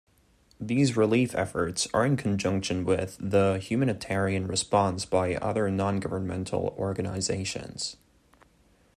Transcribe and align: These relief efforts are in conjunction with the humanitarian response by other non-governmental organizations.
These 0.59 0.97
relief 0.97 1.35
efforts 1.35 1.87
are 1.93 2.07
in 2.07 2.17
conjunction 2.17 2.85
with 2.85 3.15
the 3.19 3.59
humanitarian 3.61 4.47
response 4.47 5.05
by 5.05 5.35
other 5.35 5.69
non-governmental 5.69 6.75
organizations. 6.79 7.97